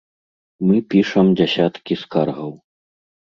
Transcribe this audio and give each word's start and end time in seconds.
Мы 0.69 0.77
пішам 0.93 1.29
дзясяткі 1.41 1.93
скаргаў. 2.05 2.51